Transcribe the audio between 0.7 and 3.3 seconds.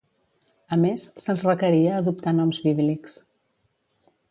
A més, se'ls requeria adoptar noms bíblics.